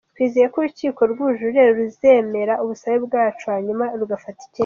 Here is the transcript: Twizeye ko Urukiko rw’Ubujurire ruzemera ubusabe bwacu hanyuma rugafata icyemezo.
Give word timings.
Twizeye 0.13 0.47
ko 0.53 0.57
Urukiko 0.59 1.01
rw’Ubujurire 1.11 1.63
ruzemera 1.77 2.53
ubusabe 2.63 2.97
bwacu 3.07 3.43
hanyuma 3.53 3.85
rugafata 3.99 4.39
icyemezo. 4.47 4.59